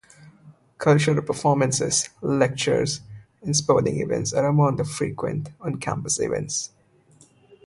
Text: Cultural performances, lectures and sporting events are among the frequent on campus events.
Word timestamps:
Cultural 0.79 1.21
performances, 1.21 2.09
lectures 2.23 3.01
and 3.43 3.55
sporting 3.55 4.01
events 4.01 4.33
are 4.33 4.47
among 4.47 4.77
the 4.77 4.83
frequent 4.83 5.49
on 5.61 5.77
campus 5.79 6.19
events. 6.19 6.71